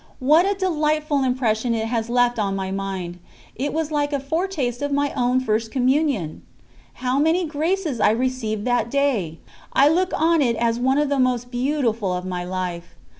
[0.17, 3.19] What a delightful impression it has left on my mind
[3.55, 6.41] it was like a foretaste of my own First Communion!
[7.05, 9.37] How many graces I received that day!
[9.73, 12.95] I look on it as one of the most beautiful of my life.